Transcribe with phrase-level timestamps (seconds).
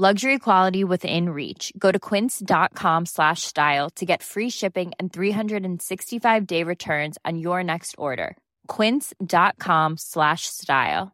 [0.00, 1.72] Luxury quality within reach.
[1.76, 7.64] Go to quince.com slash style to get free shipping and 365 day returns on your
[7.64, 8.36] next order.
[8.68, 11.10] Quince.com slash style.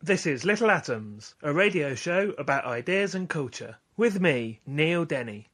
[0.00, 3.78] This is Little Atoms, a radio show about ideas and culture.
[3.96, 5.48] With me, Neil Denny.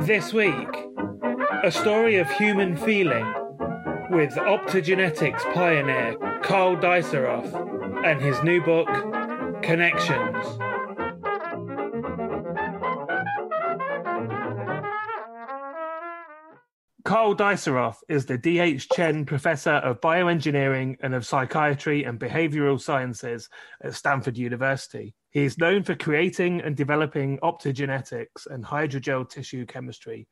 [0.00, 0.74] This week,
[1.62, 3.32] a story of human feeling
[4.10, 8.88] with optogenetics pioneer Karl Diceroff and his new book,
[9.62, 10.44] Connections.
[17.04, 18.88] Karl Diceroff is the D.H.
[18.88, 23.48] Chen Professor of Bioengineering and of Psychiatry and Behavioral Sciences
[23.82, 25.14] at Stanford University.
[25.30, 30.26] He is known for creating and developing optogenetics and hydrogel tissue chemistry,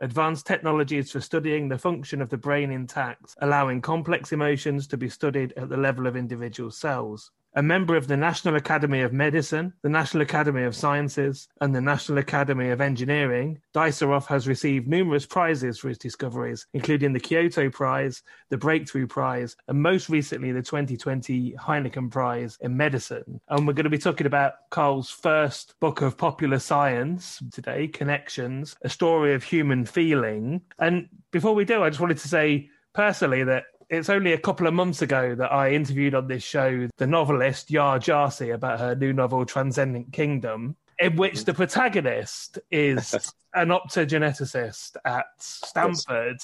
[0.00, 5.08] advanced technologies for studying the function of the brain intact, allowing complex emotions to be
[5.08, 9.72] studied at the level of individual cells a member of the National Academy of Medicine,
[9.82, 15.26] the National Academy of Sciences, and the National Academy of Engineering, Diceroff has received numerous
[15.26, 20.62] prizes for his discoveries, including the Kyoto Prize, the Breakthrough Prize, and most recently the
[20.62, 23.40] 2020 Heineken Prize in Medicine.
[23.48, 28.76] And we're going to be talking about Carl's first book of popular science today, Connections,
[28.82, 30.62] a story of human feeling.
[30.78, 34.66] And before we do, I just wanted to say personally that it's only a couple
[34.66, 38.94] of months ago that I interviewed on this show the novelist Yaa Gyasi about her
[38.94, 43.14] new novel Transcendent Kingdom, in which the protagonist is
[43.54, 46.36] an optogeneticist at Stanford,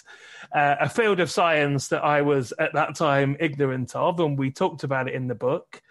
[0.55, 4.51] uh, a field of science that I was at that time ignorant of, and we
[4.51, 5.83] talked about it in the book.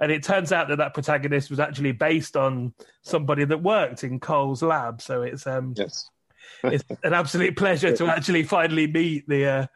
[0.00, 4.20] And it turns out that that protagonist was actually based on somebody that worked in
[4.20, 5.02] Cole's lab.
[5.02, 6.08] So it's um, yes.
[6.62, 9.66] it's an absolute pleasure to actually finally meet the uh,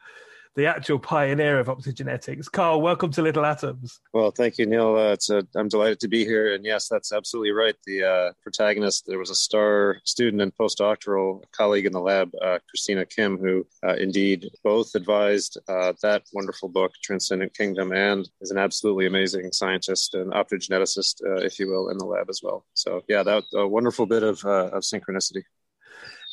[0.54, 2.50] the actual pioneer of optogenetics.
[2.50, 4.00] Carl, welcome to Little Atoms.
[4.12, 4.96] Well, thank you, Neil.
[4.96, 6.54] Uh, it's a, I'm delighted to be here.
[6.54, 7.74] And yes, that's absolutely right.
[7.86, 12.58] The uh, protagonist, there was a star student and postdoctoral colleague in the lab, uh,
[12.68, 18.50] Christina Kim, who uh, indeed both advised uh, that wonderful book, Transcendent Kingdom, and is
[18.50, 22.66] an absolutely amazing scientist and optogeneticist, uh, if you will, in the lab as well.
[22.74, 25.44] So, yeah, that a wonderful bit of, of synchronicity.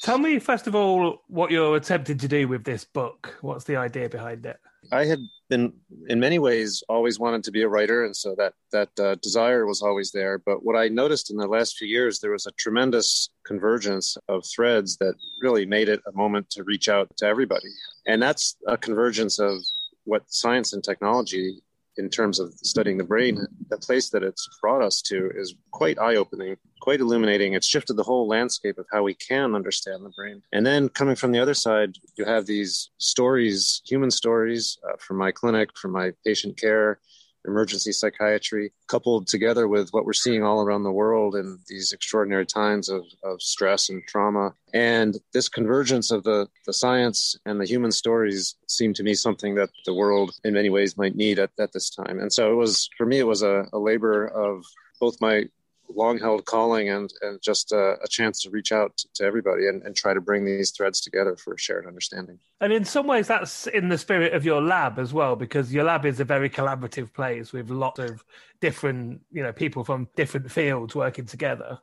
[0.02, 3.36] Tell me, first of all, what you're attempting to do with this book.
[3.42, 4.58] What's the idea behind it?
[4.94, 5.74] I had been,
[6.08, 9.66] in many ways, always wanted to be a writer, and so that that uh, desire
[9.66, 10.38] was always there.
[10.38, 14.46] But what I noticed in the last few years, there was a tremendous convergence of
[14.46, 17.70] threads that really made it a moment to reach out to everybody,
[18.08, 19.58] and that's a convergence of
[20.06, 21.62] what science and technology
[22.00, 26.00] in terms of studying the brain, the place that it's brought us to is quite
[26.00, 27.54] eye opening, quite illuminating.
[27.54, 30.42] It's shifted the whole landscape of how we can understand the brain.
[30.54, 35.18] And then coming from the other side, you have these stories, human stories uh, from
[35.18, 37.00] my clinic, from my patient care,
[37.46, 42.46] emergency psychiatry, coupled together with what we're seeing all around the world in these extraordinary
[42.46, 44.54] times of, of stress and trauma.
[44.74, 49.56] And this convergence of the, the science and the human stories seemed to me something
[49.56, 52.20] that the world in many ways might need at, at this time.
[52.20, 54.64] And so it was, for me, it was a, a labor of
[55.00, 55.46] both my
[55.94, 59.82] long held calling and, and just a, a chance to reach out to everybody and,
[59.84, 62.40] and, try to bring these threads together for a shared understanding.
[62.62, 65.84] And in some ways, that's in the spirit of your lab as well, because your
[65.84, 68.24] lab is a very collaborative place with lots of
[68.62, 71.80] different, you know, people from different fields working together.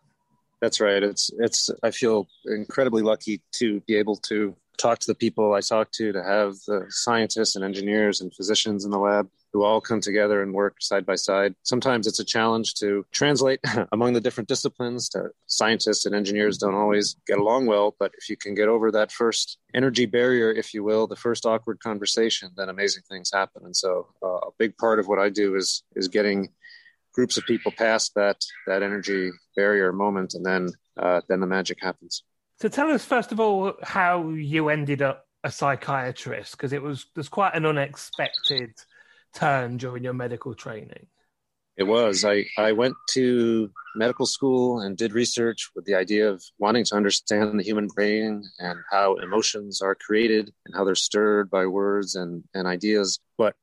[0.61, 1.03] That's right.
[1.03, 5.61] It's, it's, I feel incredibly lucky to be able to talk to the people I
[5.61, 9.81] talk to, to have the scientists and engineers and physicians in the lab who all
[9.81, 11.55] come together and work side by side.
[11.63, 13.59] Sometimes it's a challenge to translate
[13.93, 15.09] among the different disciplines.
[15.11, 18.91] To scientists and engineers don't always get along well, but if you can get over
[18.91, 23.63] that first energy barrier, if you will, the first awkward conversation, then amazing things happen.
[23.65, 26.51] And so, uh, a big part of what I do is is getting
[27.15, 28.37] groups of people past that
[28.67, 30.69] that energy barrier moment, and then
[31.01, 32.25] uh, then the magic happens.
[32.61, 37.07] So tell us first of all how you ended up a psychiatrist because it was
[37.15, 38.75] there's quite an unexpected
[39.37, 41.07] turn during your medical training.
[41.77, 42.25] It was.
[42.25, 46.97] I, I went to medical school and did research with the idea of wanting to
[46.97, 52.15] understand the human brain and how emotions are created and how they're stirred by words
[52.15, 53.21] and, and ideas.
[53.37, 53.55] But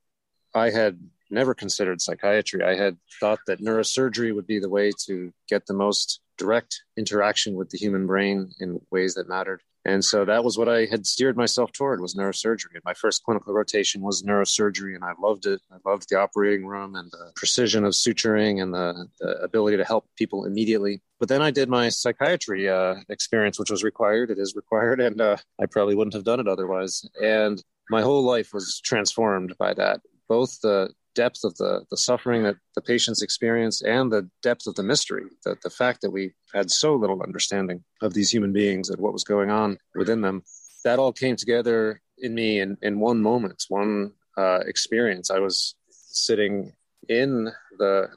[0.54, 1.00] I had
[1.32, 2.64] never considered psychiatry.
[2.64, 7.56] I had thought that neurosurgery would be the way to get the most direct interaction
[7.56, 9.62] with the human brain in ways that mattered.
[9.86, 12.74] And so that was what I had steered myself toward was neurosurgery.
[12.74, 15.62] And my first clinical rotation was neurosurgery and I loved it.
[15.72, 19.84] I loved the operating room and the precision of suturing and the, the ability to
[19.84, 21.02] help people immediately.
[21.20, 24.32] But then I did my psychiatry uh, experience, which was required.
[24.32, 25.02] It is required.
[25.02, 27.06] And uh, I probably wouldn't have done it otherwise.
[27.22, 30.00] And my whole life was transformed by that.
[30.30, 34.76] Both the depth of the, the suffering that the patients experience and the depth of
[34.76, 38.90] the mystery, the, the fact that we had so little understanding of these human beings
[38.90, 40.44] and what was going on within them,
[40.84, 45.32] that all came together in me in, in one moment, one uh, experience.
[45.32, 46.74] I was sitting
[47.10, 48.10] in the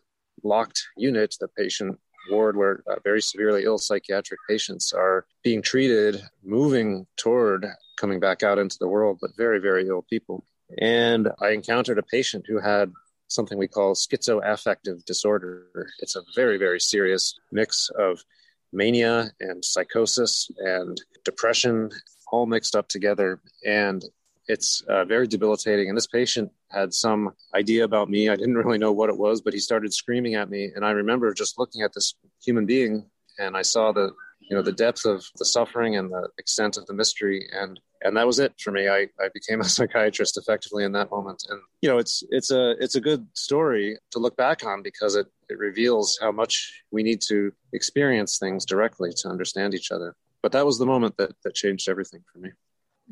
[0.43, 1.99] locked unit, the patient
[2.31, 7.67] ward where uh, very severely ill psychiatric patients are being treated, moving toward
[7.97, 10.45] coming back out into the world, but very, very ill people.
[10.81, 12.93] And I encountered a patient who had
[13.29, 15.89] something we call schizoaffective disorder.
[16.01, 18.25] It's a very, very serious mix of
[18.73, 21.91] mania and psychosis and depression
[22.31, 23.41] all mixed up together.
[23.65, 24.05] And
[24.49, 25.89] it's uh, very debilitating.
[25.89, 28.29] And this patient had some idea about me.
[28.29, 30.71] I didn't really know what it was, but he started screaming at me.
[30.75, 32.15] And I remember just looking at this
[32.45, 33.07] human being
[33.39, 36.87] and I saw the you know the depth of the suffering and the extent of
[36.87, 38.89] the mystery and and that was it for me.
[38.89, 41.45] I, I became a psychiatrist effectively in that moment.
[41.49, 45.17] And you know it's it's a it's a good story to look back on because
[45.17, 50.15] it it reveals how much we need to experience things directly to understand each other.
[50.43, 52.51] But that was the moment that that changed everything for me.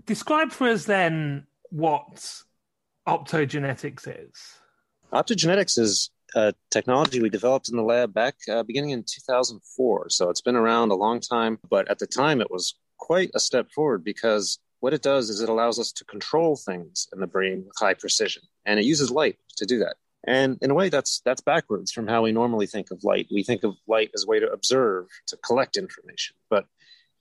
[0.07, 2.43] Describe for us then what
[3.07, 4.59] optogenetics is.
[5.13, 10.09] Optogenetics is uh, technology we developed in the lab back uh, beginning in 2004.
[10.11, 13.41] So it's been around a long time, but at the time it was quite a
[13.41, 17.27] step forward because what it does is it allows us to control things in the
[17.27, 19.97] brain with high precision, and it uses light to do that.
[20.27, 23.27] And in a way, that's that's backwards from how we normally think of light.
[23.33, 26.67] We think of light as a way to observe, to collect information, but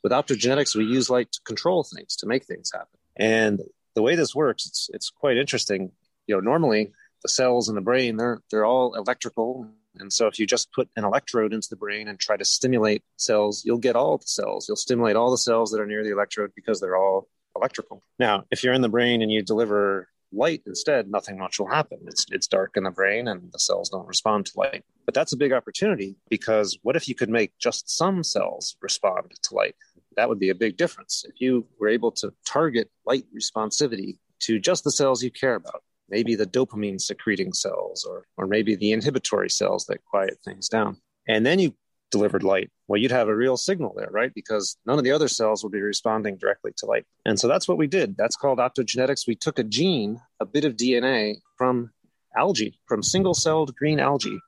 [0.03, 2.99] with optogenetics, we use light to control things, to make things happen.
[3.15, 3.61] And
[3.95, 5.93] the way this works, it's it's quite interesting.
[6.27, 10.37] You know, normally the cells in the brain they're they're all electrical and so if
[10.37, 13.95] you just put an electrode into the brain and try to stimulate cells you'll get
[13.95, 16.97] all the cells you'll stimulate all the cells that are near the electrode because they're
[16.97, 18.03] all electrical.
[18.19, 21.99] Now if you're in the brain and you deliver light instead nothing much will happen.
[22.07, 24.83] It's it's dark in the brain and the cells don't respond to light.
[25.05, 29.33] But that's a big opportunity because what if you could make just some cells respond
[29.41, 29.75] to light?
[30.15, 31.25] That would be a big difference.
[31.27, 35.83] If you were able to target light responsivity to just the cells you care about
[36.09, 40.97] maybe the dopamine secreting cells or, or maybe the inhibitory cells that quiet things down.
[41.27, 41.73] And then you
[42.13, 42.69] delivered light.
[42.87, 44.31] Well, you'd have a real signal there, right?
[44.33, 47.05] Because none of the other cells would be responding directly to light.
[47.25, 48.15] And so that's what we did.
[48.15, 49.27] That's called optogenetics.
[49.27, 51.91] We took a gene, a bit of DNA from
[52.37, 54.39] algae, from single celled green algae,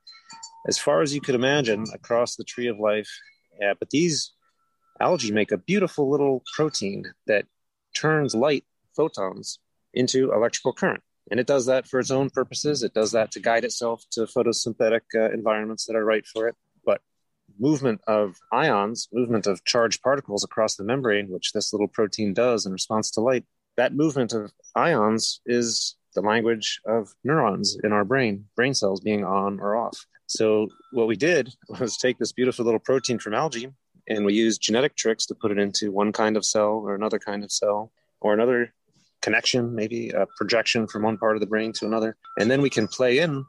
[0.68, 3.10] as far as you could imagine across the tree of life.
[3.60, 4.32] Yeah, but these
[5.00, 7.46] algae make a beautiful little protein that
[7.94, 8.64] turns light
[8.94, 9.58] photons
[9.92, 11.02] into electrical current.
[11.30, 12.84] And it does that for its own purposes.
[12.84, 16.54] It does that to guide itself to photosynthetic uh, environments that are right for it.
[17.58, 22.66] Movement of ions, movement of charged particles across the membrane, which this little protein does
[22.66, 23.44] in response to light,
[23.76, 29.24] that movement of ions is the language of neurons in our brain, brain cells being
[29.24, 30.06] on or off.
[30.26, 33.72] So what we did was take this beautiful little protein from algae
[34.08, 37.18] and we used genetic tricks to put it into one kind of cell or another
[37.18, 38.72] kind of cell or another
[39.20, 42.16] connection, maybe a projection from one part of the brain to another.
[42.38, 43.44] And then we can play in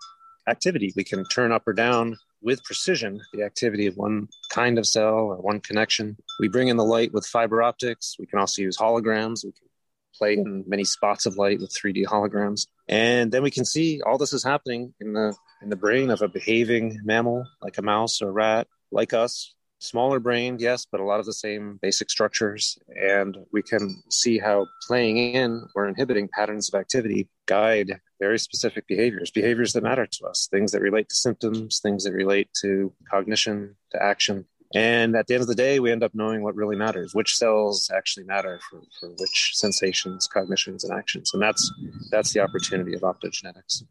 [0.47, 0.93] activity.
[0.95, 5.15] We can turn up or down with precision the activity of one kind of cell
[5.15, 6.17] or one connection.
[6.39, 8.15] We bring in the light with fiber optics.
[8.19, 9.43] We can also use holograms.
[9.43, 9.67] We can
[10.15, 12.67] play in many spots of light with 3D holograms.
[12.87, 16.21] And then we can see all this is happening in the in the brain of
[16.21, 20.99] a behaving mammal like a mouse or a rat like us smaller brain, yes, but
[20.99, 22.77] a lot of the same basic structures.
[22.95, 28.87] And we can see how playing in or inhibiting patterns of activity guide very specific
[28.87, 32.93] behaviors, behaviors that matter to us, things that relate to symptoms, things that relate to
[33.09, 34.45] cognition, to action.
[34.75, 37.37] And at the end of the day, we end up knowing what really matters, which
[37.37, 41.31] cells actually matter for, for which sensations, cognitions, and actions.
[41.33, 41.71] And that's
[42.11, 43.83] that's the opportunity of optogenetics.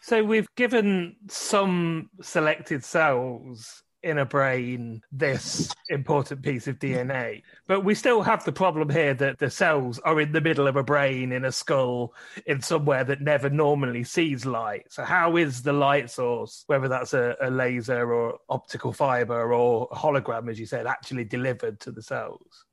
[0.00, 7.42] So we've given some selected cells in a brain this important piece of DNA.
[7.66, 10.76] But we still have the problem here that the cells are in the middle of
[10.76, 12.14] a brain in a skull
[12.46, 14.86] in somewhere that never normally sees light.
[14.90, 19.88] So, how is the light source, whether that's a, a laser or optical fiber or
[19.90, 22.64] hologram, as you said, actually delivered to the cells?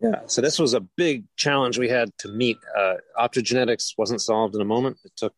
[0.00, 2.56] Yeah, so this was a big challenge we had to meet.
[2.76, 4.96] Uh, optogenetics wasn't solved in a moment.
[5.04, 5.34] It took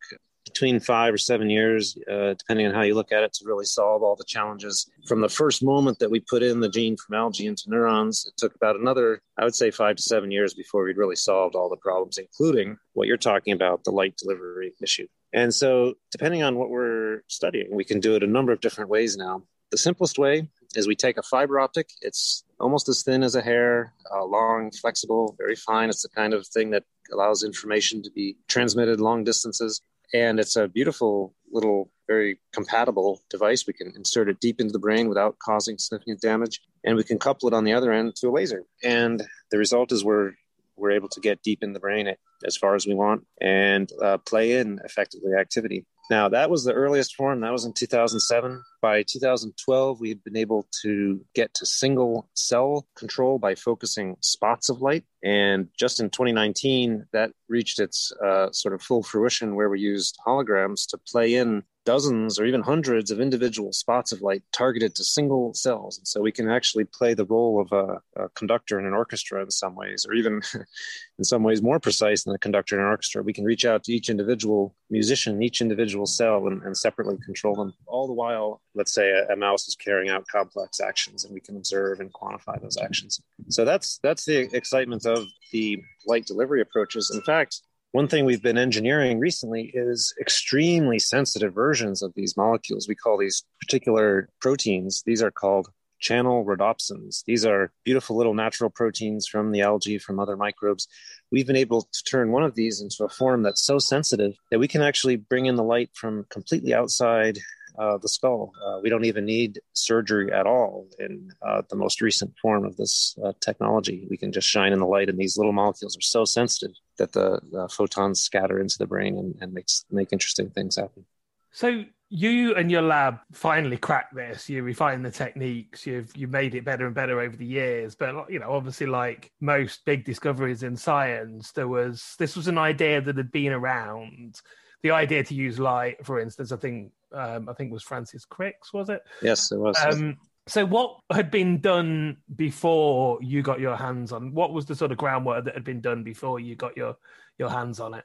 [0.53, 3.65] between five or seven years, uh, depending on how you look at it, to really
[3.65, 4.87] solve all the challenges.
[5.07, 8.37] From the first moment that we put in the gene from algae into neurons, it
[8.37, 11.69] took about another, I would say, five to seven years before we'd really solved all
[11.69, 15.07] the problems, including what you're talking about, the light delivery issue.
[15.33, 18.91] And so, depending on what we're studying, we can do it a number of different
[18.91, 19.41] ways now.
[19.71, 21.89] The simplest way is we take a fiber optic.
[22.01, 25.89] It's almost as thin as a hair, uh, long, flexible, very fine.
[25.89, 29.81] It's the kind of thing that allows information to be transmitted long distances
[30.13, 33.65] and it's a beautiful little very compatible device.
[33.65, 36.61] We can insert it deep into the brain without causing significant damage.
[36.83, 38.63] And we can couple it on the other end to a laser.
[38.83, 40.33] And the result is we're
[40.75, 42.13] we're able to get deep in the brain
[42.45, 46.73] as far as we want and uh, play in effectively activity now, that was the
[46.73, 47.41] earliest form.
[47.41, 48.63] That was in 2007.
[48.81, 54.69] By 2012, we had been able to get to single cell control by focusing spots
[54.69, 55.05] of light.
[55.23, 60.17] And just in 2019, that reached its uh, sort of full fruition where we used
[60.25, 65.03] holograms to play in dozens or even hundreds of individual spots of light targeted to
[65.03, 65.97] single cells.
[65.97, 69.41] And so we can actually play the role of a, a conductor in an orchestra
[69.41, 70.41] in some ways, or even
[71.17, 73.23] in some ways more precise than a conductor in an orchestra.
[73.23, 77.55] We can reach out to each individual musician, each individual cell, and, and separately control
[77.55, 77.73] them.
[77.85, 81.41] All the while, let's say a, a, mouse is carrying out complex actions, and we
[81.41, 83.21] can observe and quantify those actions.
[83.49, 87.11] So that's that's the excitement of the light delivery approaches.
[87.13, 87.61] In fact,
[87.93, 92.87] one thing we've been engineering recently is extremely sensitive versions of these molecules.
[92.87, 95.69] We call these particular proteins, these are called
[95.99, 97.23] channel rhodopsins.
[97.25, 100.87] These are beautiful little natural proteins from the algae, from other microbes.
[101.31, 104.59] We've been able to turn one of these into a form that's so sensitive that
[104.59, 107.37] we can actually bring in the light from completely outside
[107.77, 108.53] uh, the skull.
[108.65, 112.77] Uh, we don't even need surgery at all in uh, the most recent form of
[112.77, 114.07] this uh, technology.
[114.09, 117.11] We can just shine in the light, and these little molecules are so sensitive that
[117.11, 121.05] the, the photons scatter into the brain and, and makes make interesting things happen.
[121.51, 124.47] So you and your lab finally cracked this.
[124.47, 125.87] You refined the techniques.
[125.87, 127.95] You've you made it better and better over the years.
[127.95, 132.59] But you know, obviously, like most big discoveries in science, there was this was an
[132.59, 134.41] idea that had been around.
[134.83, 138.73] The idea to use light, for instance, I think um, I think was Francis Crick's,
[138.73, 139.01] was it?
[139.21, 139.77] Yes, it was.
[139.83, 140.17] Um,
[140.47, 144.33] so, what had been done before you got your hands on?
[144.33, 146.97] What was the sort of groundwork that had been done before you got your
[147.37, 148.03] your hands on it?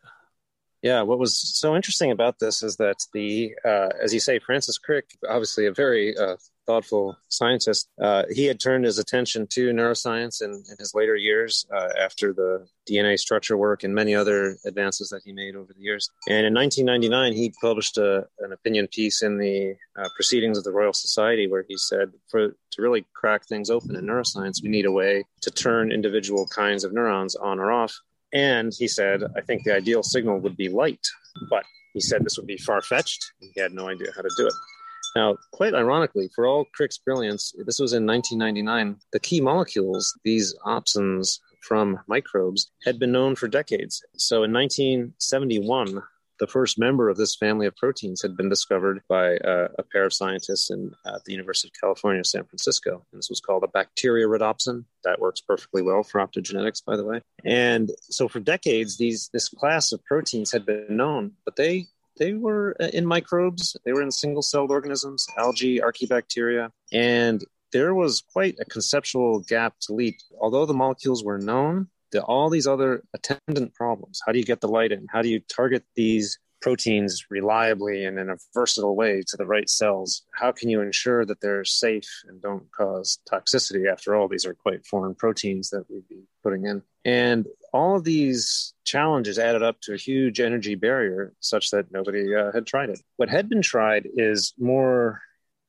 [0.83, 4.79] Yeah, what was so interesting about this is that the, uh, as you say, Francis
[4.79, 6.37] Crick, obviously a very uh,
[6.68, 11.66] thoughtful scientist, uh, he had turned his attention to neuroscience in, in his later years
[11.75, 15.82] uh, after the DNA structure work and many other advances that he made over the
[15.82, 16.10] years.
[16.28, 20.72] And in 1999, he published a, an opinion piece in the uh, Proceedings of the
[20.72, 24.84] Royal Society where he said, for to really crack things open in neuroscience, we need
[24.87, 27.98] a way to turn individual kinds of neurons on or off
[28.32, 31.06] and he said, I think the ideal signal would be light,
[31.48, 33.32] but he said this would be far fetched.
[33.40, 34.52] He had no idea how to do it.
[35.17, 40.55] Now, quite ironically, for all Crick's brilliance, this was in 1999, the key molecules, these
[40.67, 44.03] opsins from microbes, had been known for decades.
[44.17, 46.03] So in 1971,
[46.38, 50.05] the first member of this family of proteins had been discovered by uh, a pair
[50.05, 53.05] of scientists in, at the University of California, San Francisco.
[53.12, 54.85] And this was called a bacteria rhodopsin.
[55.05, 57.23] That works perfectly well for optogenetics, by the way.
[57.45, 61.87] And so for decades, these this class of proteins had been known, but they
[62.18, 63.76] they were uh, in microbes.
[63.84, 69.94] They were in single-celled organisms, algae, archaebacteria, and there was quite a conceptual gap to
[69.94, 70.16] leap.
[70.40, 74.20] Although the molecules were known, the, all these other attendant problems.
[74.25, 75.06] How do you get the light in?
[75.10, 79.69] How do you target these proteins reliably and in a versatile way to the right
[79.69, 80.23] cells?
[80.35, 83.91] How can you ensure that they're safe and don't cause toxicity?
[83.91, 86.83] After all, these are quite foreign proteins that we'd be putting in.
[87.05, 92.35] And all of these challenges added up to a huge energy barrier such that nobody
[92.35, 93.00] uh, had tried it.
[93.17, 95.21] What had been tried is more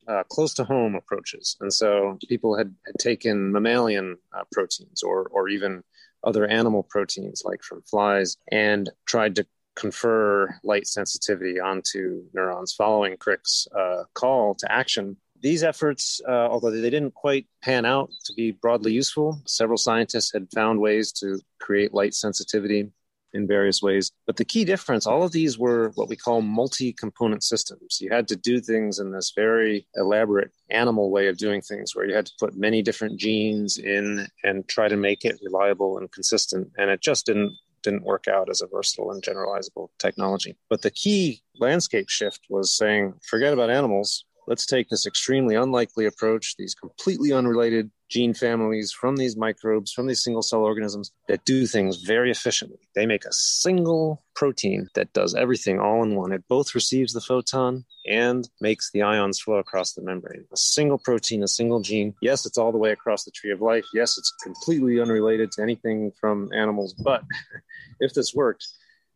[0.08, 1.56] uh, close to home approaches.
[1.60, 5.82] And so people had, had taken mammalian uh, proteins or, or even
[6.24, 9.46] other animal proteins like from flies and tried to
[9.80, 15.16] confer light sensitivity onto neurons following Crick's uh, call to action.
[15.42, 20.30] these efforts, uh, although they didn't quite pan out to be broadly useful, several scientists
[20.34, 22.90] had found ways to create light sensitivity
[23.32, 24.12] in various ways.
[24.26, 27.98] But the key difference, all of these were what we call multi component systems.
[28.00, 32.06] You had to do things in this very elaborate animal way of doing things where
[32.06, 36.10] you had to put many different genes in and try to make it reliable and
[36.12, 36.72] consistent.
[36.76, 40.56] And it just didn't didn't work out as a versatile and generalizable technology.
[40.68, 44.24] But the key landscape shift was saying, forget about animals.
[44.46, 50.06] Let's take this extremely unlikely approach, these completely unrelated gene families from these microbes, from
[50.06, 52.78] these single cell organisms that do things very efficiently.
[52.94, 56.32] They make a single protein that does everything all in one.
[56.32, 60.44] It both receives the photon and makes the ions flow across the membrane.
[60.52, 62.14] A single protein, a single gene.
[62.20, 63.84] Yes, it's all the way across the tree of life.
[63.94, 66.94] Yes, it's completely unrelated to anything from animals.
[66.94, 67.22] But
[68.00, 68.66] if this worked,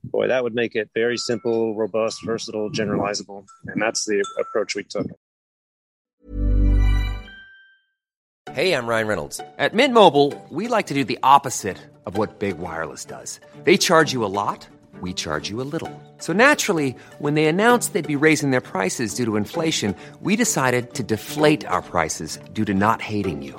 [0.04, 3.44] boy, that would make it very simple, robust, versatile, generalizable.
[3.66, 5.06] And that's the approach we took.
[8.52, 9.40] Hey, I'm Ryan Reynolds.
[9.58, 13.40] At Mint Mobile, we like to do the opposite of what Big Wireless does.
[13.64, 14.68] They charge you a lot,
[15.00, 15.90] we charge you a little.
[16.18, 20.94] So naturally, when they announced they'd be raising their prices due to inflation, we decided
[20.94, 23.58] to deflate our prices due to not hating you.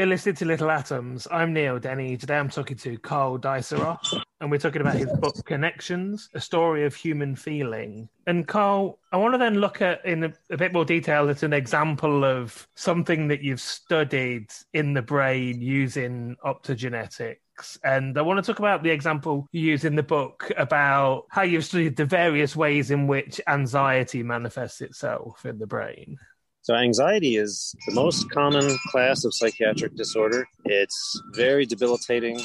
[0.00, 1.28] You're listening to Little Atoms.
[1.30, 2.16] I'm Neil Denny.
[2.16, 6.86] Today I'm talking to Carl Diceroff, and we're talking about his book Connections, a story
[6.86, 8.08] of human feeling.
[8.26, 11.42] And Carl, I want to then look at in a, a bit more detail at
[11.42, 17.36] an example of something that you've studied in the brain using optogenetics.
[17.84, 21.42] And I want to talk about the example you use in the book about how
[21.42, 26.16] you've studied the various ways in which anxiety manifests itself in the brain.
[26.62, 30.46] So, anxiety is the most common class of psychiatric disorder.
[30.66, 32.38] It's very debilitating,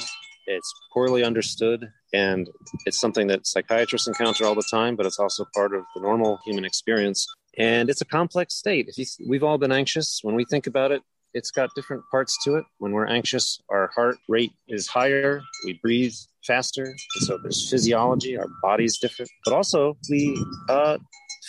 [0.48, 2.50] it's poorly understood, and
[2.86, 6.40] it's something that psychiatrists encounter all the time, but it's also part of the normal
[6.46, 7.28] human experience.
[7.58, 8.90] And it's a complex state.
[8.96, 11.02] You, we've all been anxious, when we think about it,
[11.34, 12.64] it's got different parts to it.
[12.78, 16.14] When we're anxious, our heart rate is higher, we breathe
[16.48, 16.86] faster.
[16.86, 21.00] And so there's physiology, our body's different, but also we uh,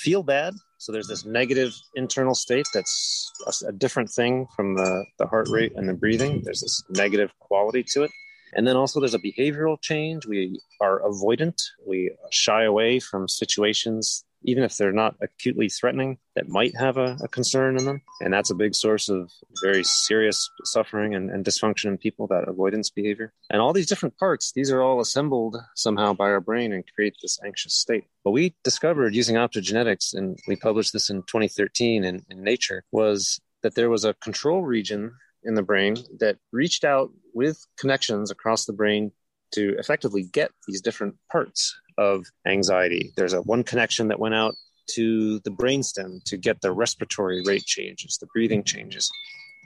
[0.03, 0.55] feel bad
[0.87, 5.49] so there's this negative internal state that's a, a different thing from the, the heart
[5.49, 6.43] rate and the breathing.
[6.45, 8.13] There's this negative quality to it.
[8.55, 10.27] And then also there's a behavioral change.
[10.27, 11.61] We are avoidant.
[11.85, 17.17] We shy away from situations even if they're not acutely threatening, that might have a,
[17.23, 18.01] a, concern in them.
[18.21, 19.31] And that's a big source of
[19.63, 23.33] very serious suffering and, and, dysfunction in people, that avoidance behavior.
[23.51, 27.17] And all these different parts, these are all assembled somehow by our brain and create
[27.21, 28.05] this anxious state.
[28.23, 33.41] What we discovered using optogenetics, and we published this in 2013 in, in Nature, was
[33.63, 38.65] that there was a control region in the brain that reached out with connections across
[38.65, 39.13] the brain
[39.57, 43.13] to effectively get these different parts of anxiety.
[43.17, 44.55] There's a one connection that went out
[44.91, 49.11] to the brainstem to get the respiratory rate changes, the breathing changes.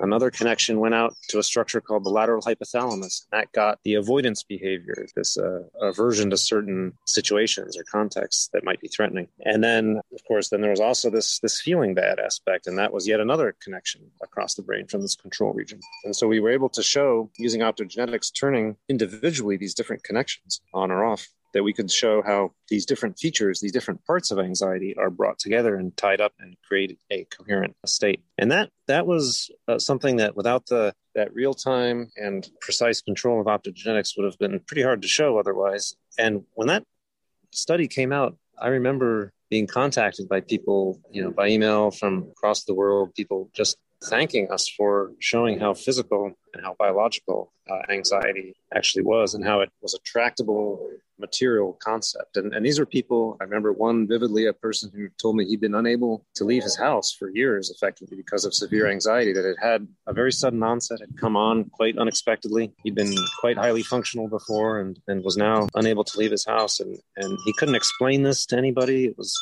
[0.00, 3.26] Another connection went out to a structure called the lateral hypothalamus.
[3.30, 8.64] And That got the avoidance behavior, this uh, aversion to certain situations or contexts that
[8.64, 9.28] might be threatening.
[9.44, 12.92] And then, of course, then there was also this this feeling bad aspect, and that
[12.92, 15.80] was yet another connection across the brain from this control region.
[16.04, 20.90] And so we were able to show using optogenetics, turning individually these different connections on
[20.90, 24.94] or off that we could show how these different features, these different parts of anxiety
[24.96, 28.22] are brought together and tied up and create a coherent state.
[28.38, 33.40] And that that was uh, something that without the that real time and precise control
[33.40, 35.94] of optogenetics would have been pretty hard to show otherwise.
[36.18, 36.84] And when that
[37.52, 42.64] study came out, I remember being contacted by people, you know, by email from across
[42.64, 48.54] the world, people just thanking us for showing how physical and how biological uh, anxiety
[48.74, 52.36] actually was and how it was a tractable material concept.
[52.36, 55.60] And, and these were people, I remember one vividly, a person who told me he'd
[55.60, 59.56] been unable to leave his house for years, effectively, because of severe anxiety that had
[59.62, 62.72] had a very sudden onset, had come on quite unexpectedly.
[62.82, 66.80] He'd been quite highly functional before and, and was now unable to leave his house.
[66.80, 69.04] And, and he couldn't explain this to anybody.
[69.04, 69.38] It was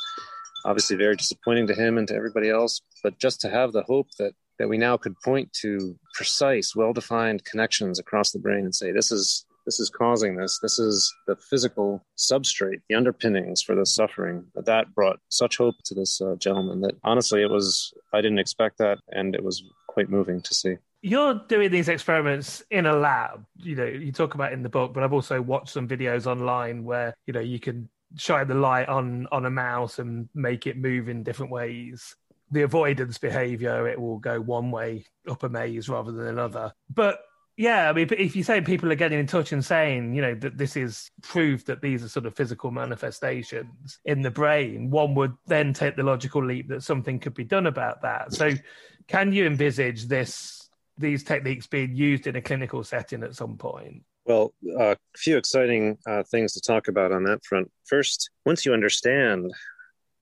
[0.64, 2.80] obviously very disappointing to him and to everybody else.
[3.02, 7.44] But just to have the hope that that we now could point to precise, well-defined
[7.44, 10.58] connections across the brain and say, this is this is causing this.
[10.60, 14.46] This is the physical substrate, the underpinnings for the suffering.
[14.54, 18.78] That brought such hope to this uh, gentleman that honestly, it was, I didn't expect
[18.78, 18.96] that.
[19.10, 20.76] And it was quite moving to see.
[21.02, 23.44] You're doing these experiments in a lab.
[23.58, 26.82] You know, you talk about in the book, but I've also watched some videos online
[26.82, 30.78] where, you know, you can shine the light on on a mouse and make it
[30.78, 32.16] move in different ways
[32.50, 37.20] the avoidance behavior it will go one way up a maze rather than another but
[37.58, 40.36] yeah, I mean, if you say people are getting in touch and saying, you know,
[40.36, 45.16] that this is proof that these are sort of physical manifestations in the brain, one
[45.16, 48.32] would then take the logical leap that something could be done about that.
[48.32, 48.52] So,
[49.08, 54.04] can you envisage this these techniques being used in a clinical setting at some point?
[54.24, 57.72] Well, a uh, few exciting uh, things to talk about on that front.
[57.86, 59.50] First, once you understand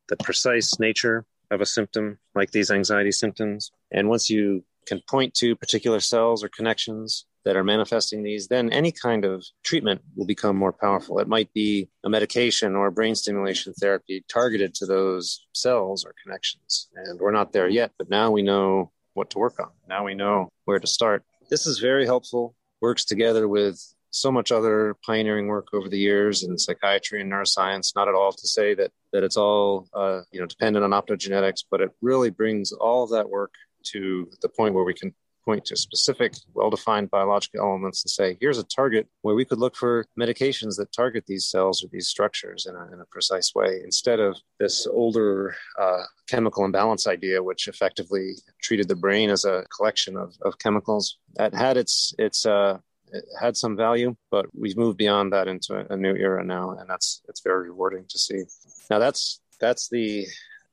[0.09, 5.35] the precise nature of a symptom, like these anxiety symptoms, and once you can point
[5.35, 10.27] to particular cells or connections that are manifesting these, then any kind of treatment will
[10.27, 11.19] become more powerful.
[11.21, 16.13] It might be a medication or a brain stimulation therapy targeted to those cells or
[16.23, 16.89] connections.
[16.97, 19.71] And we're not there yet, but now we know what to work on.
[19.89, 21.25] Now we know where to start.
[21.49, 23.81] This is very helpful, works together with
[24.17, 27.95] so much other pioneering work over the years in psychiatry and neuroscience.
[27.95, 31.65] Not at all to say that that it's all uh, you know dependent on optogenetics,
[31.71, 35.15] but it really brings all of that work to the point where we can
[35.47, 39.59] point to specific, well defined biological elements and say, here's a target where we could
[39.59, 43.55] look for medications that target these cells or these structures in a, in a precise
[43.55, 49.45] way instead of this older uh, chemical imbalance idea, which effectively treated the brain as
[49.45, 52.79] a collection of, of chemicals that had its, its, uh,
[53.13, 56.89] it had some value, but we've moved beyond that into a, new era now, and
[56.89, 58.43] that's it's very rewarding to see.
[58.91, 60.27] Now that's that's the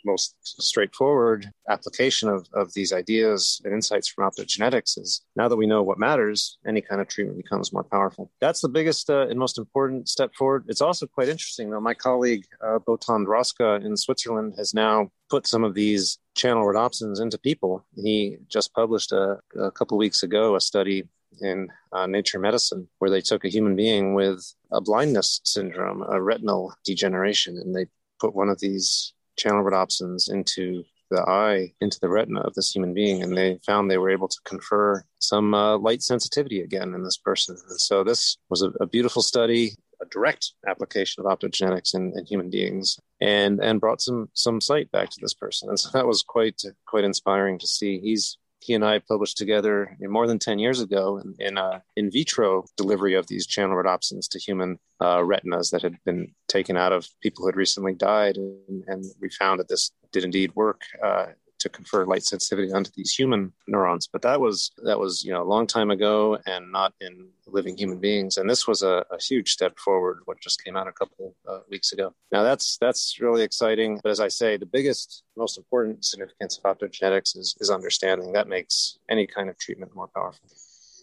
[0.05, 5.65] most straightforward application of, of these ideas and insights from optogenetics is now that we
[5.65, 8.31] know what matters, any kind of treatment becomes more powerful.
[8.41, 10.65] That's the biggest uh, and most important step forward.
[10.67, 11.79] It's also quite interesting, though.
[11.79, 17.37] My colleague, uh, Botan in Switzerland, has now put some of these channel rhodopsins into
[17.37, 17.85] people.
[17.95, 21.05] He just published a, a couple weeks ago a study
[21.41, 26.21] in uh, Nature Medicine where they took a human being with a blindness syndrome, a
[26.21, 27.85] retinal degeneration, and they
[28.19, 32.93] put one of these channel rhodopsins into the eye, into the retina of this human
[32.93, 37.03] being, and they found they were able to confer some uh, light sensitivity again in
[37.03, 37.55] this person.
[37.69, 42.25] And so this was a, a beautiful study, a direct application of optogenetics in, in,
[42.25, 45.69] human beings, and and brought some some sight back to this person.
[45.69, 47.99] And so that was quite quite inspiring to see.
[47.99, 52.09] He's he and I published together more than 10 years ago in, in uh, in
[52.09, 56.93] vitro delivery of these channel rhodopsins to human uh, retinas that had been taken out
[56.93, 58.37] of people who had recently died.
[58.37, 61.27] And, and we found that this did indeed work uh,
[61.63, 64.07] to confer light sensitivity onto these human neurons.
[64.07, 67.77] But that was that was you know a long time ago and not in living
[67.77, 68.37] human beings.
[68.37, 70.19] And this was a, a huge step forward.
[70.25, 72.13] What just came out a couple uh, weeks ago.
[72.31, 73.99] Now that's that's really exciting.
[74.03, 78.47] But as I say, the biggest, most important significance of optogenetics is is understanding that
[78.47, 80.49] makes any kind of treatment more powerful.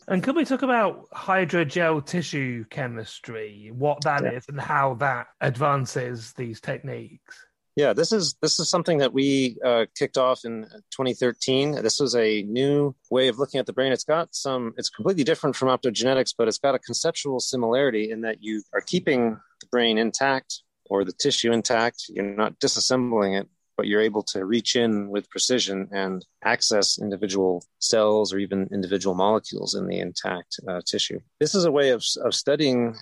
[0.08, 4.32] And could we talk about hydrogel tissue chemistry, what that yeah.
[4.32, 7.46] is, and how that advances these techniques?
[7.76, 11.82] Yeah, this is this is something that we uh, kicked off in 2013.
[11.82, 13.92] This was a new way of looking at the brain.
[13.92, 14.74] It's got some.
[14.76, 18.80] It's completely different from optogenetics, but it's got a conceptual similarity in that you are
[18.80, 22.06] keeping the brain intact or the tissue intact.
[22.08, 27.64] You're not disassembling it, but you're able to reach in with precision and access individual
[27.78, 31.20] cells or even individual molecules in the intact uh, tissue.
[31.38, 32.96] This is a way of, of studying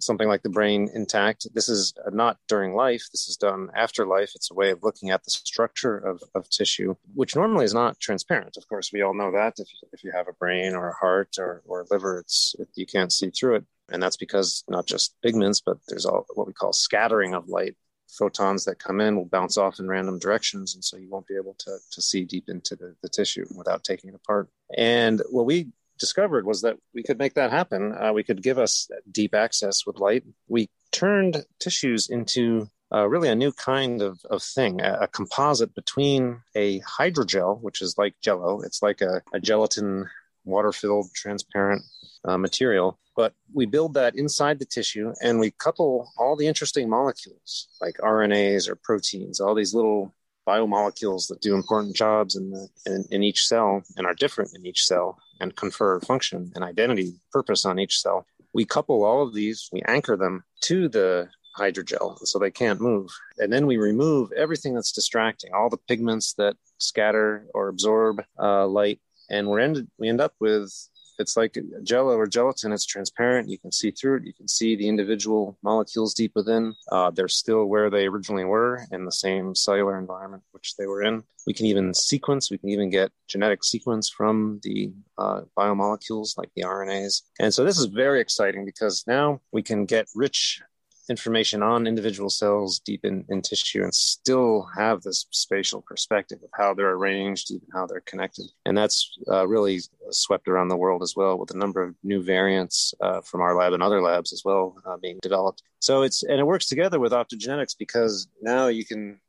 [0.00, 1.46] something like the brain intact.
[1.54, 3.08] This is not during life.
[3.12, 4.32] This is done after life.
[4.34, 8.00] It's a way of looking at the structure of, of tissue, which normally is not
[8.00, 8.56] transparent.
[8.56, 11.36] Of course, we all know that if if you have a brain or a heart
[11.38, 13.64] or, or liver, it's it, you can't see through it.
[13.90, 17.76] And that's because not just pigments, but there's all what we call scattering of light
[18.14, 20.74] photons that come in will bounce off in random directions.
[20.74, 23.84] And so you won't be able to, to see deep into the, the tissue without
[23.84, 24.48] taking it apart.
[24.76, 27.94] And what we discovered was that we could make that happen.
[27.94, 30.24] Uh, we could give us deep access with light.
[30.48, 35.74] We turned tissues into uh, really a new kind of, of thing, a, a, composite
[35.74, 38.60] between a hydrogel, which is like jello.
[38.60, 40.08] It's like a, a gelatin
[40.44, 41.82] water filled transparent
[42.24, 46.88] uh, material but we build that inside the tissue and we couple all the interesting
[46.88, 50.14] molecules like RNAs or proteins, all these little
[50.46, 54.66] biomolecules that do important jobs in, the, in, in each cell and are different in
[54.66, 58.26] each cell and confer function and identity, purpose on each cell.
[58.52, 61.28] We couple all of these, we anchor them to the
[61.58, 63.10] hydrogel so they can't move.
[63.38, 68.66] And then we remove everything that's distracting, all the pigments that scatter or absorb uh,
[68.66, 69.00] light.
[69.30, 70.72] And we're we end up with
[71.18, 72.72] it's like jello or gelatin.
[72.72, 73.48] It's transparent.
[73.48, 74.24] You can see through it.
[74.24, 76.74] You can see the individual molecules deep within.
[76.90, 81.02] Uh, they're still where they originally were in the same cellular environment which they were
[81.02, 81.22] in.
[81.46, 82.50] We can even sequence.
[82.50, 87.22] We can even get genetic sequence from the uh, biomolecules like the RNAs.
[87.38, 90.62] And so this is very exciting because now we can get rich
[91.08, 96.50] information on individual cells deep in, in tissue and still have this spatial perspective of
[96.54, 98.46] how they're arranged, even how they're connected.
[98.64, 102.22] And that's uh, really swept around the world as well with a number of new
[102.22, 105.62] variants uh, from our lab and other labs as well uh, being developed.
[105.80, 109.20] So it's, and it works together with optogenetics because now you can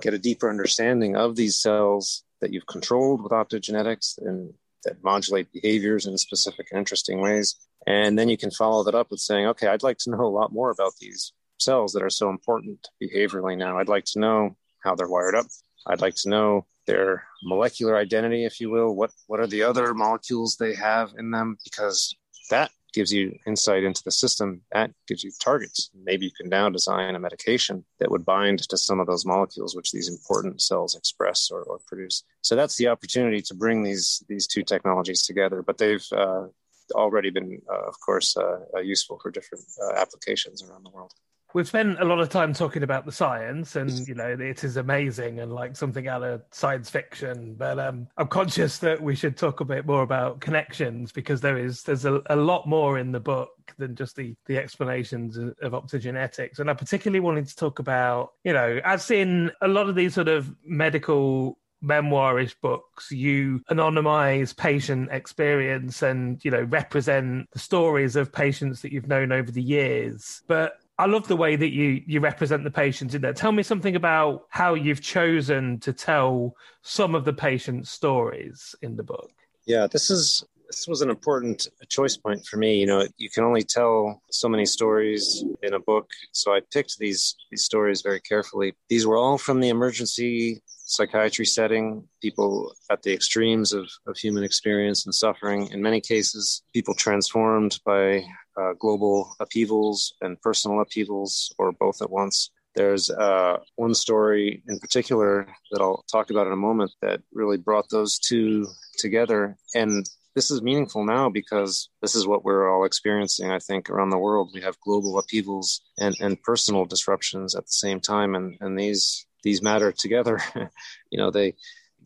[0.00, 4.52] get a deeper understanding of these cells that you've controlled with optogenetics and
[4.84, 7.56] that modulate behaviors in specific and interesting ways.
[7.86, 10.28] And then you can follow that up with saying, okay, I'd like to know a
[10.28, 13.78] lot more about these cells that are so important behaviorally now.
[13.78, 15.46] I'd like to know how they're wired up.
[15.86, 18.94] I'd like to know their molecular identity, if you will.
[18.94, 21.56] What what are the other molecules they have in them?
[21.64, 22.14] Because
[22.50, 24.62] that gives you insight into the system.
[24.72, 25.90] That gives you targets.
[25.94, 29.76] Maybe you can now design a medication that would bind to some of those molecules
[29.76, 32.22] which these important cells express or, or produce.
[32.42, 35.62] So that's the opportunity to bring these these two technologies together.
[35.62, 36.46] But they've uh,
[36.94, 41.12] already been, uh, of course, uh, uh useful for different uh, applications around the world.
[41.54, 44.76] We've spent a lot of time talking about the science, and you know it is
[44.76, 47.54] amazing and like something out of science fiction.
[47.54, 51.56] But um, I'm conscious that we should talk a bit more about connections because there
[51.56, 55.54] is there's a, a lot more in the book than just the the explanations of,
[55.62, 56.58] of optogenetics.
[56.58, 60.14] And I particularly wanted to talk about you know as in a lot of these
[60.14, 68.16] sort of medical memoirish books you anonymize patient experience and you know represent the stories
[68.16, 72.02] of patients that you've known over the years but I love the way that you
[72.06, 73.32] you represent the patients in there.
[73.32, 78.96] Tell me something about how you've chosen to tell some of the patients' stories in
[78.96, 79.30] the book.
[79.66, 82.78] Yeah, this is this was an important choice point for me.
[82.78, 86.98] You know, you can only tell so many stories in a book, so I picked
[86.98, 88.74] these these stories very carefully.
[88.88, 94.44] These were all from the emergency psychiatry setting, people at the extremes of, of human
[94.44, 95.68] experience and suffering.
[95.68, 98.24] In many cases, people transformed by
[98.56, 102.50] uh, global upheavals and personal upheavals, or both at once.
[102.74, 107.56] There's uh, one story in particular that I'll talk about in a moment that really
[107.56, 108.66] brought those two
[108.98, 109.56] together.
[109.76, 114.10] And this is meaningful now because this is what we're all experiencing, I think, around
[114.10, 114.50] the world.
[114.52, 118.34] We have global upheavals and, and personal disruptions at the same time.
[118.34, 120.40] And, and these these matter together.
[121.10, 121.54] you know, they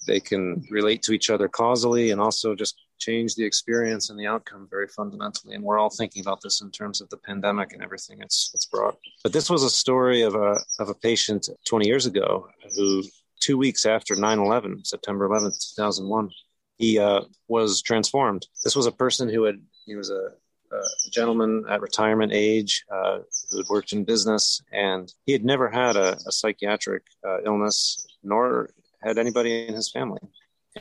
[0.07, 4.27] they can relate to each other causally and also just change the experience and the
[4.27, 5.55] outcome very fundamentally.
[5.55, 8.67] And we're all thinking about this in terms of the pandemic and everything it's it's
[8.67, 8.99] brought.
[9.23, 13.03] But this was a story of a of a patient 20 years ago who
[13.41, 16.31] two weeks after 9/11, September 11th, 2001,
[16.77, 18.47] he uh, was transformed.
[18.65, 20.31] This was a person who had he was a
[20.73, 23.19] a gentleman at retirement age uh,
[23.51, 28.07] who had worked in business, and he had never had a, a psychiatric uh, illness,
[28.23, 28.71] nor
[29.03, 30.21] had anybody in his family.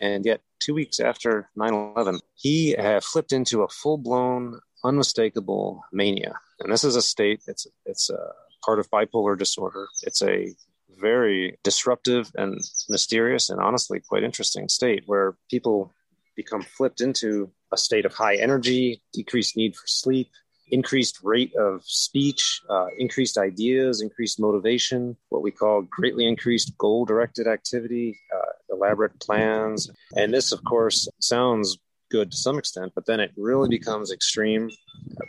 [0.02, 5.84] And yet, two weeks after 9 11, he had flipped into a full blown, unmistakable
[5.92, 6.34] mania.
[6.60, 8.32] And this is a state, it's, it's a
[8.64, 9.88] part of bipolar disorder.
[10.04, 10.56] It's a
[11.00, 15.94] very disruptive and mysterious and honestly quite interesting state where people
[16.36, 20.30] become flipped into a state of high energy, decreased need for sleep,
[20.70, 27.06] increased rate of speech, uh, increased ideas, increased motivation, what we call greatly increased goal
[27.06, 29.90] directed activity, uh, elaborate plans.
[30.16, 31.78] And this, of course, sounds
[32.10, 34.70] good to some extent, but then it really becomes extreme,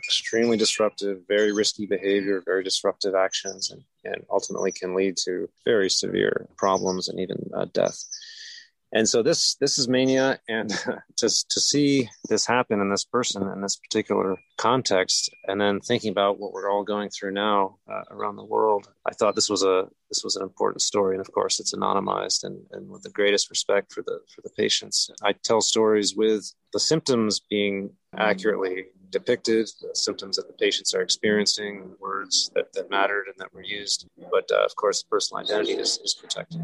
[0.05, 5.90] extremely disruptive, very risky behavior, very disruptive actions, and, and ultimately can lead to very
[5.90, 8.05] severe problems and even uh, death
[8.92, 10.70] and so this this is mania and
[11.16, 16.11] to, to see this happen in this person in this particular context and then thinking
[16.11, 19.62] about what we're all going through now uh, around the world i thought this was
[19.62, 23.11] a this was an important story and of course it's anonymized and, and with the
[23.11, 28.85] greatest respect for the for the patients i tell stories with the symptoms being accurately
[29.11, 33.62] depicted, the symptoms that the patients are experiencing, words that, that mattered and that were
[33.62, 34.07] used.
[34.31, 36.61] But uh, of course, personal identity is, is protected.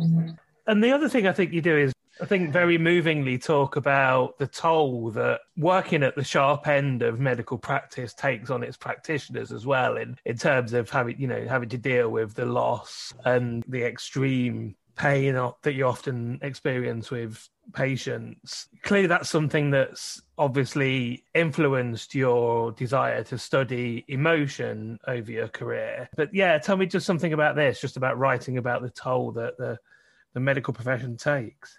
[0.67, 4.39] And the other thing I think you do is I think very movingly talk about
[4.39, 9.51] the toll that working at the sharp end of medical practice takes on its practitioners
[9.51, 13.13] as well in, in terms of having you know having to deal with the loss
[13.25, 18.69] and the extreme pain that you often experience with patients.
[18.83, 26.09] Clearly that's something that's obviously influenced your desire to study emotion over your career.
[26.17, 29.59] But yeah, tell me just something about this, just about writing about the toll that
[29.59, 29.79] the
[30.35, 31.79] the medical profession takes.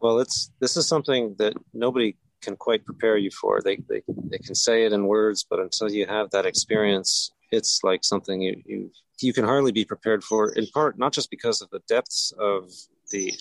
[0.00, 3.60] Well, it's this is something that nobody can quite prepare you for.
[3.62, 7.80] They they they can say it in words, but until you have that experience, it's
[7.82, 10.52] like something you you you can hardly be prepared for.
[10.52, 12.70] In part, not just because of the depths of
[13.10, 13.34] the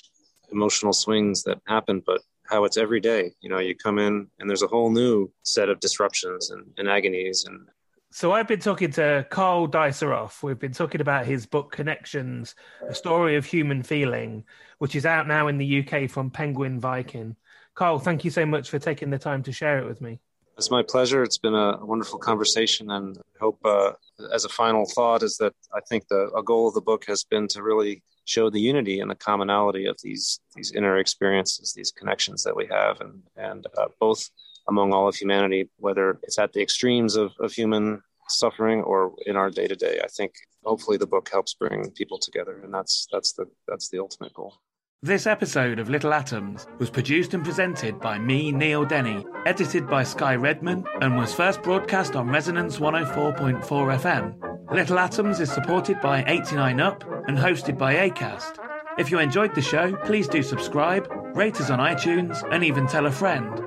[0.51, 3.33] emotional swings that happen, but how it's every day.
[3.41, 6.87] You know, you come in and there's a whole new set of disruptions and, and
[6.87, 7.67] agonies and
[8.11, 10.41] so I've been talking to Karl Deisseroth.
[10.41, 12.55] We've been talking about his book Connections,
[12.87, 14.45] a story of human feeling,
[14.79, 17.35] which is out now in the UK from Penguin Viking.
[17.75, 20.19] Karl, thank you so much for taking the time to share it with me.
[20.57, 21.21] It's my pleasure.
[21.21, 23.91] It's been a wonderful conversation, and I hope, uh,
[24.33, 27.23] as a final thought, is that I think the a goal of the book has
[27.23, 31.91] been to really show the unity and the commonality of these these inner experiences, these
[31.91, 34.31] connections that we have, and and uh, both
[34.69, 39.35] among all of humanity, whether it's at the extremes of, of human suffering or in
[39.35, 39.99] our day to day.
[40.03, 43.99] I think hopefully the book helps bring people together, and that's that's the that's the
[43.99, 44.55] ultimate goal.
[45.03, 50.03] This episode of Little Atoms was produced and presented by me, Neil Denny, edited by
[50.03, 54.73] Sky Redman, and was first broadcast on Resonance 104.4 FM.
[54.73, 58.57] Little Atoms is supported by 89UP and hosted by ACAST.
[58.97, 63.05] If you enjoyed the show, please do subscribe, rate us on iTunes, and even tell
[63.05, 63.66] a friend.